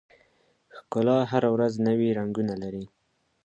ښکلا 0.77 1.17
هره 1.31 1.49
ورځ 1.55 1.73
نوي 1.87 2.09
رنګونه 2.19 2.53
لري. 2.63 2.85